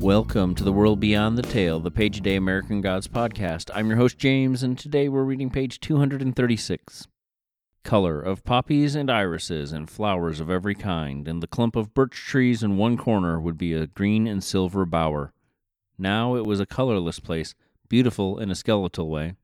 [0.00, 3.70] Welcome to the World Beyond the Tale, the Page a Day American Gods podcast.
[3.74, 7.06] I'm your host, James, and today we're reading page 236.
[7.84, 12.14] Color of poppies and irises and flowers of every kind, and the clump of birch
[12.14, 15.34] trees in one corner would be a green and silver bower.
[15.98, 17.54] Now it was a colorless place,
[17.90, 19.34] beautiful in a skeletal way.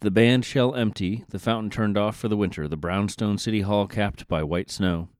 [0.00, 3.86] The band shell empty, the fountain turned off for the winter, the brownstone city hall
[3.86, 5.10] capped by white snow.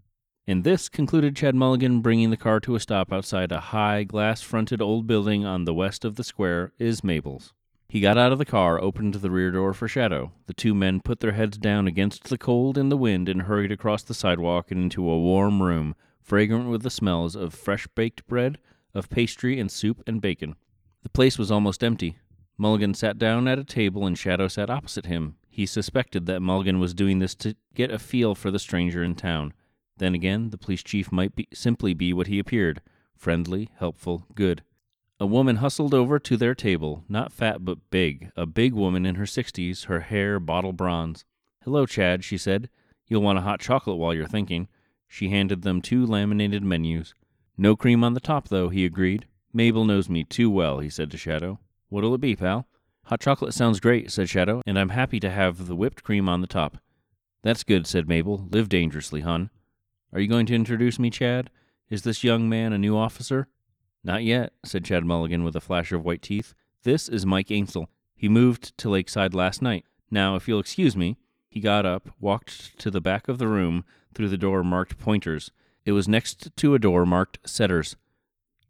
[0.49, 4.41] And this, concluded Chad Mulligan, bringing the car to a stop outside a high, glass
[4.41, 7.53] fronted old building on the west of the square, is Mabel's.
[7.87, 10.33] He got out of the car, opened the rear door for Shadow.
[10.47, 13.71] The two men put their heads down against the cold and the wind and hurried
[13.71, 18.27] across the sidewalk and into a warm room, fragrant with the smells of fresh baked
[18.27, 18.57] bread,
[18.95, 20.55] of pastry and soup and bacon.
[21.03, 22.17] The place was almost empty.
[22.57, 25.37] Mulligan sat down at a table and Shadow sat opposite him.
[25.51, 29.15] He suspected that Mulligan was doing this to get a feel for the stranger in
[29.15, 29.53] town.
[29.99, 32.81] Then again, the police chief might be, simply be what he appeared
[33.17, 34.63] friendly, helpful, good.
[35.19, 39.17] A woman hustled over to their table, not fat but big, a big woman in
[39.17, 41.25] her sixties, her hair bottle bronze.
[41.65, 42.71] Hello, Chad, she said.
[43.09, 44.69] You'll want a hot chocolate while you're thinking.
[45.09, 47.15] She handed them two laminated menus.
[47.57, 49.27] No cream on the top, though, he agreed.
[49.53, 51.59] Mabel knows me too well, he said to Shadow.
[51.89, 52.69] What'll it be, pal?
[53.07, 56.43] Hot chocolate sounds great, said Shadow, and I'm happy to have the whipped cream on
[56.43, 56.77] the top.
[57.43, 58.47] That's good, said Mabel.
[58.51, 59.51] Live dangerously, hun.
[60.13, 61.51] Are you going to introduce me, Chad?
[61.91, 63.49] Is this young man a new officer?
[64.03, 66.55] Not yet, said Chad Mulligan with a flash of white teeth.
[66.83, 67.89] This is Mike Ainsel.
[68.17, 69.85] He moved to Lakeside last night.
[70.11, 71.19] Now, if you'll excuse me,
[71.51, 73.85] he got up, walked to the back of the room
[74.15, 75.51] through the door marked Pointers.
[75.85, 77.97] It was next to a door marked Setters.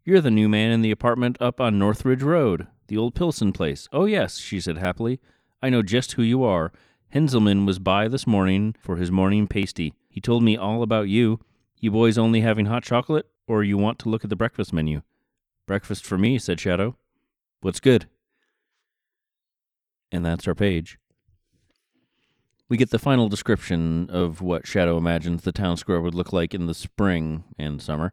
[0.03, 3.87] You're the new man in the apartment up on Northridge Road, the old Pilsen place.
[3.93, 5.21] Oh, yes, she said happily.
[5.61, 6.73] I know just who you are.
[7.13, 9.93] Hinzelmann was by this morning for his morning pasty.
[10.19, 11.39] He told me all about you.
[11.79, 15.01] You boys only having hot chocolate, or you want to look at the breakfast menu?
[15.65, 16.97] Breakfast for me, said Shadow.
[17.61, 18.09] What's good?
[20.11, 20.99] And that's our page.
[22.67, 26.53] We get the final description of what Shadow imagines the town square would look like
[26.53, 28.11] in the spring and summer.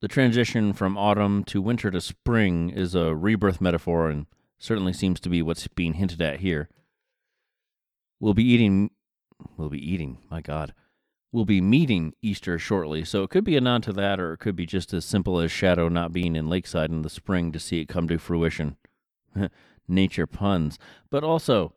[0.00, 4.24] The transition from autumn to winter to spring is a rebirth metaphor and
[4.58, 6.70] certainly seems to be what's being hinted at here.
[8.20, 8.92] We'll be eating.
[9.58, 10.72] We'll be eating, my God
[11.32, 14.38] will be meeting Easter shortly, so it could be a nod to that, or it
[14.38, 17.60] could be just as simple as Shadow not being in Lakeside in the spring to
[17.60, 18.76] see it come to fruition.
[19.88, 20.78] Nature puns.
[21.08, 21.74] But also,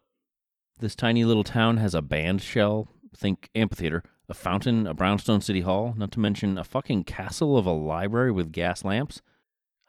[0.80, 5.62] this tiny little town has a band shell, think amphitheater, a fountain, a brownstone city
[5.62, 9.22] hall, not to mention a fucking castle of a library with gas lamps.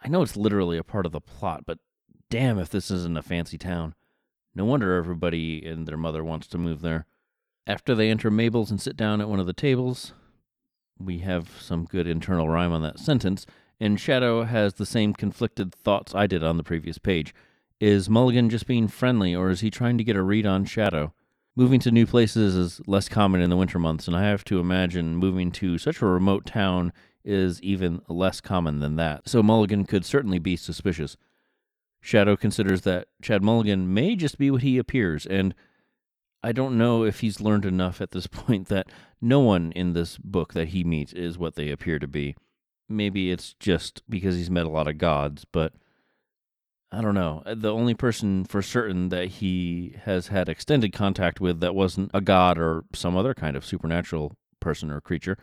[0.03, 1.78] I know it's literally a part of the plot, but
[2.30, 3.94] damn if this isn't a fancy town.
[4.54, 7.06] No wonder everybody and their mother wants to move there.
[7.66, 10.12] After they enter Mabel's and sit down at one of the tables,
[10.98, 13.47] we have some good internal rhyme on that sentence,
[13.80, 17.34] and Shadow has the same conflicted thoughts I did on the previous page.
[17.80, 21.14] Is Mulligan just being friendly, or is he trying to get a read on Shadow?
[21.56, 24.60] Moving to new places is less common in the winter months, and I have to
[24.60, 26.92] imagine moving to such a remote town
[27.24, 31.16] is even less common than that, so Mulligan could certainly be suspicious.
[32.03, 35.54] Shadow considers that Chad Mulligan may just be what he appears, and
[36.44, 38.88] I don't know if he's learned enough at this point that
[39.21, 42.37] no one in this book that he meets is what they appear to be.
[42.87, 45.72] Maybe it's just because he's met a lot of gods, but
[46.93, 47.43] I don't know.
[47.47, 52.10] Uh, the only person for certain that he has had extended contact with that wasn't
[52.12, 55.38] a god or some other kind of supernatural person or creature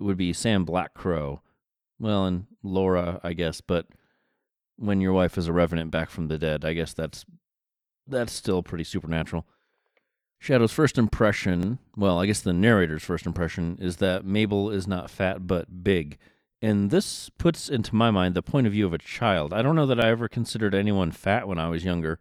[0.00, 1.40] would be Sam Black Crow.
[2.00, 3.86] Well, and Laura, I guess, but
[4.76, 7.24] when your wife is a revenant back from the dead, I guess that's
[8.08, 9.46] that's still pretty supernatural.
[10.42, 15.08] Shadow's first impression, well, I guess the narrator's first impression, is that Mabel is not
[15.08, 16.18] fat but big.
[16.60, 19.52] And this puts into my mind the point of view of a child.
[19.52, 22.18] I don't know that I ever considered anyone fat when I was younger,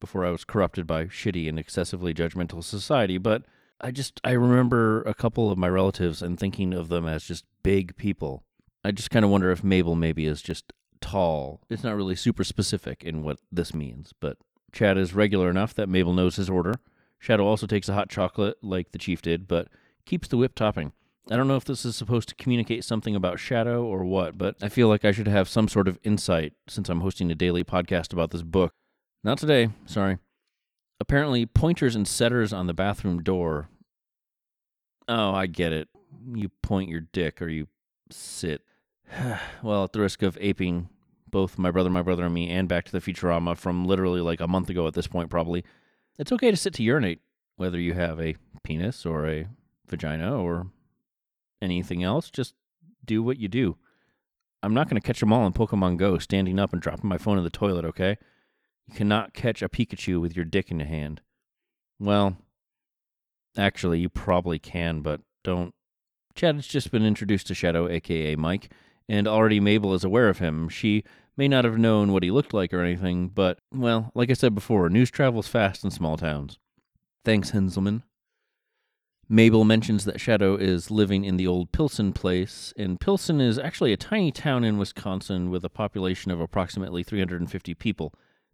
[0.00, 3.44] before I was corrupted by shitty and excessively judgmental society, but
[3.80, 7.44] I just I remember a couple of my relatives and thinking of them as just
[7.62, 8.42] big people.
[8.82, 11.60] I just kind of wonder if Mabel maybe is just tall.
[11.70, 14.36] It's not really super specific in what this means, but
[14.72, 16.74] Chad is regular enough that Mabel knows his order.
[17.22, 19.68] Shadow also takes a hot chocolate like the chief did, but
[20.04, 20.90] keeps the whip topping.
[21.30, 24.56] I don't know if this is supposed to communicate something about Shadow or what, but
[24.60, 27.62] I feel like I should have some sort of insight since I'm hosting a daily
[27.62, 28.74] podcast about this book.
[29.22, 30.18] Not today, sorry.
[30.98, 33.68] Apparently, pointers and setters on the bathroom door.
[35.06, 35.86] Oh, I get it.
[36.34, 37.68] You point your dick or you
[38.10, 38.62] sit.
[39.62, 40.88] well, at the risk of aping
[41.30, 44.40] both my brother, my brother, and me, and Back to the Futurama from literally like
[44.40, 45.64] a month ago at this point, probably.
[46.18, 47.20] It's okay to sit to urinate,
[47.56, 49.48] whether you have a penis or a
[49.88, 50.68] vagina or
[51.60, 52.30] anything else.
[52.30, 52.54] Just
[53.04, 53.76] do what you do.
[54.62, 57.18] I'm not going to catch them all in Pokemon Go standing up and dropping my
[57.18, 58.16] phone in the toilet, okay?
[58.86, 61.20] You cannot catch a Pikachu with your dick in your hand.
[61.98, 62.36] Well,
[63.56, 65.74] actually, you probably can, but don't.
[66.34, 68.70] Chad has just been introduced to Shadow, aka Mike,
[69.08, 70.68] and already Mabel is aware of him.
[70.68, 71.04] She
[71.36, 74.54] may not have known what he looked like or anything, but, well, like I said
[74.54, 76.58] before, news travels fast in small towns.
[77.24, 78.02] Thanks, Hinzelmann.
[79.28, 83.92] Mabel mentions that Shadow is living in the old Pilsen place, and Pilsen is actually
[83.92, 88.12] a tiny town in Wisconsin with a population of approximately 350 people.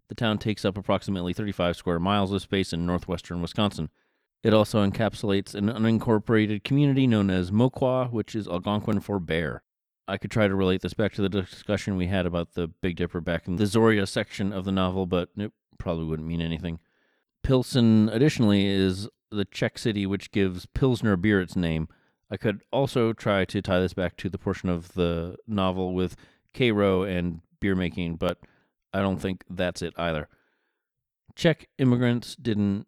[0.08, 3.90] The town takes up approximately 35 square miles of space in northwestern Wisconsin.
[4.44, 9.62] It also encapsulates an unincorporated community known as Moquah, which is Algonquin for bear.
[10.08, 12.96] I could try to relate this back to the discussion we had about the Big
[12.96, 16.80] Dipper back in the Zorya section of the novel, but it probably wouldn't mean anything.
[17.42, 21.88] Pilsen, additionally, is the Czech city which gives Pilsner beer its name.
[22.30, 26.16] I could also try to tie this back to the portion of the novel with
[26.54, 28.38] Cairo and beer making, but
[28.94, 30.28] I don't think that's it either.
[31.34, 32.86] Czech immigrants didn't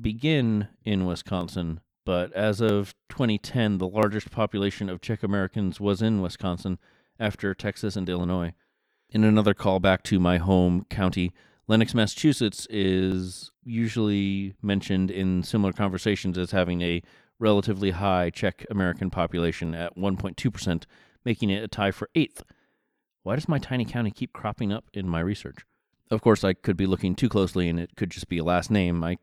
[0.00, 6.20] begin in Wisconsin but as of 2010, the largest population of Czech Americans was in
[6.20, 6.78] Wisconsin
[7.18, 8.52] after Texas and Illinois.
[9.10, 11.32] In another callback to my home county,
[11.66, 17.02] Lenox, Massachusetts is usually mentioned in similar conversations as having a
[17.38, 20.84] relatively high Czech American population at 1.2%,
[21.24, 22.42] making it a tie for eighth.
[23.22, 25.64] Why does my tiny county keep cropping up in my research?
[26.10, 28.70] Of course, I could be looking too closely and it could just be a last
[28.70, 29.02] name.
[29.02, 29.16] I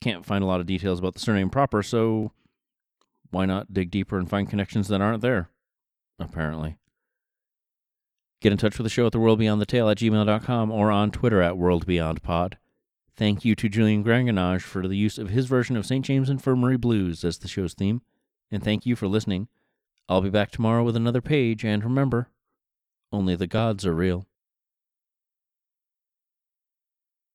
[0.00, 2.32] can't find a lot of details about the surname proper, so
[3.30, 5.50] why not dig deeper and find connections that aren't there?
[6.18, 6.76] Apparently.
[8.40, 11.10] Get in touch with the show at the world beyond the at gmail.com or on
[11.10, 12.54] Twitter at worldbeyondpod.
[13.16, 16.04] Thank you to Julian Granganage for the use of his version of St.
[16.04, 18.00] James Infirmary Blues as the show's theme.
[18.50, 19.48] And thank you for listening.
[20.08, 22.28] I'll be back tomorrow with another page, and remember,
[23.12, 24.26] only the gods are real.